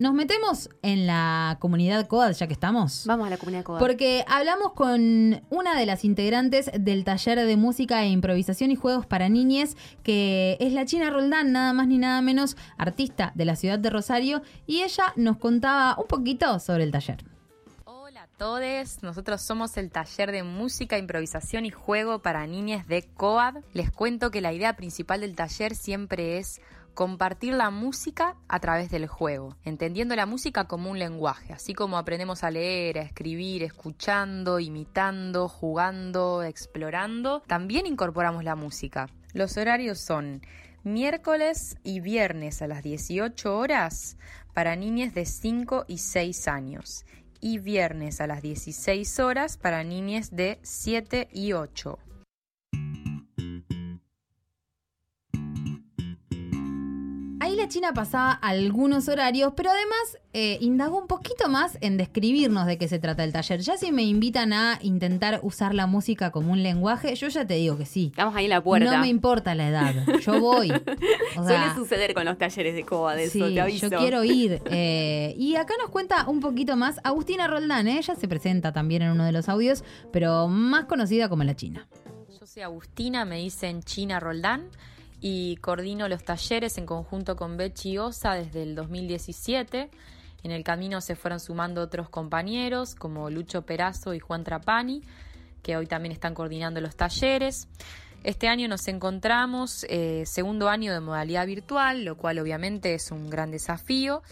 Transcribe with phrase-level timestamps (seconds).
[0.00, 3.02] Nos metemos en la comunidad COAD, ya que estamos.
[3.06, 3.80] Vamos a la comunidad COAD.
[3.80, 9.06] Porque hablamos con una de las integrantes del taller de música e improvisación y juegos
[9.06, 13.56] para niñes, que es la China Roldán, nada más ni nada menos, artista de la
[13.56, 17.24] ciudad de Rosario, y ella nos contaba un poquito sobre el taller.
[17.84, 23.02] Hola a todos, nosotros somos el taller de música, improvisación y juego para niñas de
[23.02, 23.64] COAD.
[23.72, 26.60] Les cuento que la idea principal del taller siempre es
[26.98, 31.96] compartir la música a través del juego, entendiendo la música como un lenguaje, así como
[31.96, 39.08] aprendemos a leer, a escribir, escuchando, imitando, jugando, explorando, también incorporamos la música.
[39.32, 40.42] Los horarios son
[40.82, 44.16] miércoles y viernes a las 18 horas
[44.52, 47.06] para niñas de 5 y 6 años
[47.40, 51.96] y viernes a las 16 horas para niñas de 7 y 8.
[57.48, 62.66] Ahí la China pasaba algunos horarios, pero además eh, indagó un poquito más en describirnos
[62.66, 63.60] de qué se trata el taller.
[63.60, 67.54] Ya si me invitan a intentar usar la música como un lenguaje, yo ya te
[67.54, 68.08] digo que sí.
[68.08, 68.92] Estamos ahí en la puerta.
[68.92, 70.70] No me importa la edad, yo voy.
[71.38, 73.88] O sea, Suele suceder con los talleres de COA, de eso, te aviso.
[73.88, 74.60] Yo quiero ir.
[74.70, 77.98] Eh, y acá nos cuenta un poquito más Agustina Roldán, ¿eh?
[77.98, 79.82] ella se presenta también en uno de los audios,
[80.12, 81.88] pero más conocida como la China.
[82.38, 84.68] Yo soy Agustina, me dicen China Roldán
[85.20, 89.90] y coordino los talleres en conjunto con Bechi Osa desde el 2017.
[90.44, 95.02] En el camino se fueron sumando otros compañeros como Lucho Perazo y Juan Trapani,
[95.62, 97.66] que hoy también están coordinando los talleres.
[98.24, 103.30] Este año nos encontramos eh, segundo año de modalidad virtual, lo cual obviamente es un
[103.30, 104.22] gran desafío,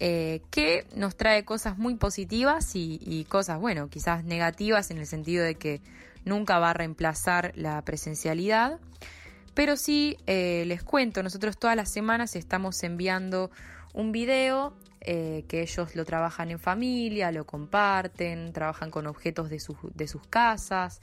[0.00, 5.06] eh, que nos trae cosas muy positivas y, y cosas, bueno, quizás negativas en el
[5.06, 5.80] sentido de que
[6.24, 8.78] nunca va a reemplazar la presencialidad.
[9.54, 13.50] Pero sí, eh, les cuento, nosotros todas las semanas estamos enviando
[13.92, 19.62] un video eh, que ellos lo trabajan en familia, lo comparten, trabajan con objetos de,
[19.94, 21.00] de sus casas.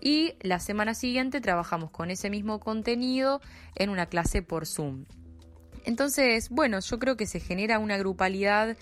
[0.00, 3.40] Y la semana siguiente trabajamos con ese mismo contenido
[3.74, 5.04] en una clase por Zoom.
[5.84, 8.76] Entonces, bueno, yo creo que se genera una grupalidad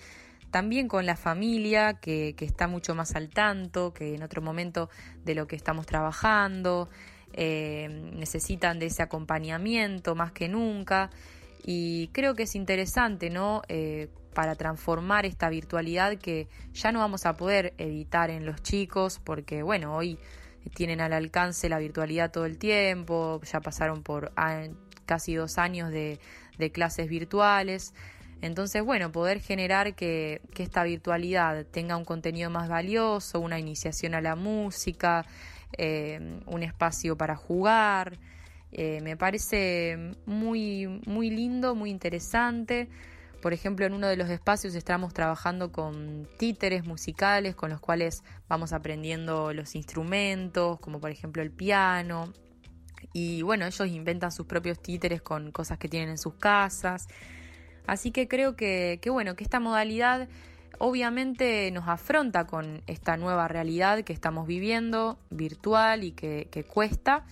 [0.51, 4.89] también con la familia que, que, está mucho más al tanto que en otro momento
[5.25, 6.89] de lo que estamos trabajando.
[7.33, 11.11] Eh, necesitan de ese acompañamiento más que nunca
[11.63, 13.61] y creo que es interesante, ¿no?
[13.67, 19.19] Eh, para transformar esta virtualidad que ya no vamos a poder evitar en los chicos
[19.23, 20.17] porque, bueno, hoy
[20.75, 24.31] tienen al alcance la virtualidad todo el tiempo, ya pasaron por
[25.05, 26.19] casi dos años de,
[26.71, 27.93] clases virtuales.
[28.41, 34.13] Entonces, bueno, poder generar que, que, esta virtualidad tenga un contenido más valioso, una iniciación
[34.13, 35.25] a la música,
[35.73, 38.17] eh, un espacio para jugar.
[38.71, 42.89] Eh, me parece muy, muy lindo, muy interesante.
[43.41, 48.23] Por ejemplo, en uno de los espacios estamos trabajando con títeres musicales con los cuales
[48.49, 52.33] vamos aprendiendo los instrumentos, como por ejemplo el piano.
[53.13, 57.07] Y bueno, ellos inventan sus propios títeres con cosas que tienen en sus casas.
[57.85, 60.27] Así que creo que, que bueno, que esta modalidad
[60.79, 67.25] obviamente nos afronta con esta nueva realidad que estamos viviendo, virtual y que, cuesta,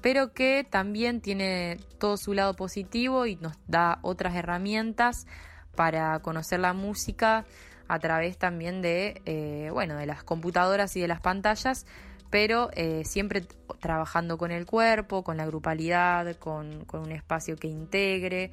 [0.00, 5.26] pero que también tiene todo su lado positivo y nos da otras herramientas
[5.74, 7.44] para conocer la música
[7.88, 11.86] a través también de, eh, bueno, de las computadoras y de las pantallas,
[12.30, 13.42] pero eh, siempre
[13.80, 18.50] trabajando con el cuerpo, con la grupalidad, con, con un espacio que integre.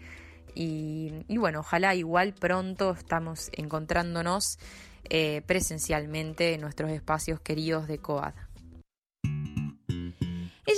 [0.55, 4.59] Y, bueno, ojalá igual pronto estamos encontrándonos
[5.09, 8.33] eh, presencialmente en nuestros espacios queridos de COAD.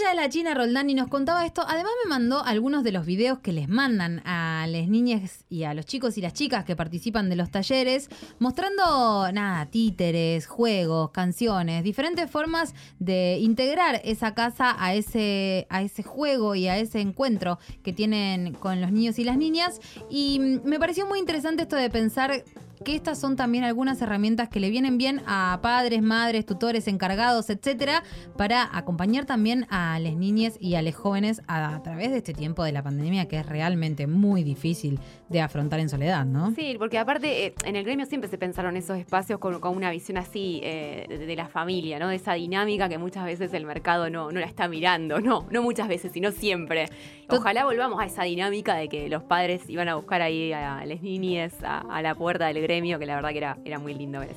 [0.01, 1.63] Ella la China Roldán y nos contaba esto.
[1.67, 5.73] Además me mandó algunos de los videos que les mandan a las niñas y a
[5.73, 11.84] los chicos y las chicas que participan de los talleres, mostrando, nada, títeres, juegos, canciones,
[11.84, 17.59] diferentes formas de integrar esa casa a ese, a ese juego y a ese encuentro
[17.83, 19.81] que tienen con los niños y las niñas.
[20.09, 22.44] Y me pareció muy interesante esto de pensar
[22.84, 27.50] que estas son también algunas herramientas que le vienen bien a padres, madres, tutores, encargados,
[27.50, 28.04] etcétera,
[28.38, 32.63] para acompañar también a las niñas y a los jóvenes a, través de este tiempo
[32.63, 35.00] de la pandemia que es realmente muy difícil
[35.30, 36.51] de afrontar en soledad, ¿no?
[36.56, 40.18] Sí, porque aparte eh, en el gremio siempre se pensaron esos espacios con, una visión
[40.18, 42.07] así eh, de, la familia, ¿no?
[42.07, 45.62] De esa dinámica que muchas veces el mercado no, no la está mirando, no, no
[45.62, 46.88] muchas veces, sino siempre.
[47.30, 51.01] Ojalá volvamos a esa dinámica de que los padres iban a buscar ahí a las
[51.01, 54.19] niñas a, a la puerta del gremio que la verdad que era, era muy lindo
[54.19, 54.35] ver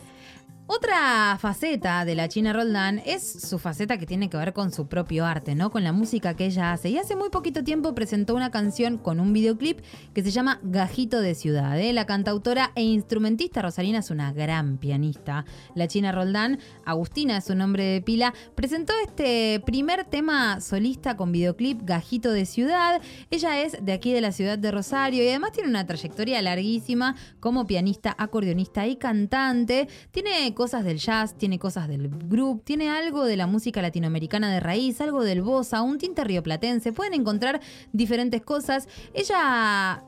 [0.67, 4.87] Otra faceta de la China Roldán es su faceta que tiene que ver con su
[4.89, 5.71] propio arte, ¿no?
[5.71, 6.89] Con la música que ella hace.
[6.89, 9.81] Y hace muy poquito tiempo presentó una canción con un videoclip
[10.15, 11.79] que se llama Gajito de Ciudad.
[11.79, 11.93] ¿eh?
[11.93, 15.45] La cantautora e instrumentista Rosalina es una gran pianista.
[15.75, 21.31] La China Roldán, Agustina es su nombre de pila, presentó este primer tema solista con
[21.31, 23.03] videoclip Gajito de Ciudad.
[23.31, 27.17] Ella es de aquí de la ciudad de Rosario y además tiene una trayectoria larguísima
[27.39, 29.89] como pianista, acordeonista y cantante.
[30.11, 34.61] Tiene cosas del jazz, tiene cosas del group, tiene algo de la música latinoamericana de
[34.61, 36.93] raíz, algo del bossa, un tinte rioplatense.
[36.93, 37.61] Pueden encontrar
[37.93, 38.89] diferentes cosas.
[39.13, 40.05] Ella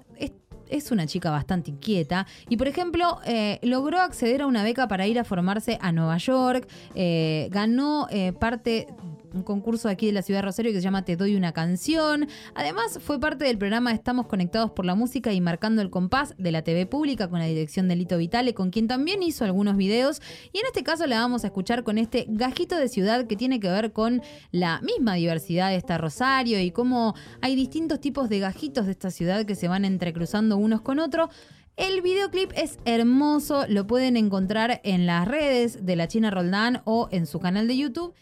[0.69, 5.07] es una chica bastante inquieta y, por ejemplo, eh, logró acceder a una beca para
[5.07, 8.89] ir a formarse a Nueva York, eh, ganó eh, parte
[9.33, 12.29] un concurso aquí de la ciudad de Rosario que se llama Te doy una canción.
[12.55, 16.53] Además, fue parte del programa Estamos conectados por la música y marcando el compás de
[16.53, 20.21] la TV pública con la dirección de Lito Vitale, con quien también hizo algunos videos.
[20.53, 23.61] Y en este caso la vamos a escuchar con este gajito de ciudad que tiene
[23.61, 28.41] que ver con la misma diversidad de esta Rosario y cómo hay distintos tipos de
[28.41, 31.31] gajitos de esta ciudad que se van entrecruzando unos con otros.
[31.77, 37.09] El videoclip es hermoso, lo pueden encontrar en las redes de la China Roldán o
[37.11, 38.15] en su canal de YouTube.